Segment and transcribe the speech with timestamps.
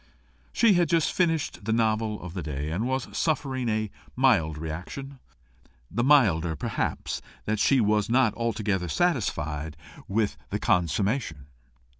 [0.51, 5.19] She had just finished the novel of the day, and was suffering a mild reaction
[5.91, 9.77] the milder, perhaps, that she was not altogether satisfied
[10.07, 11.45] with the consummation.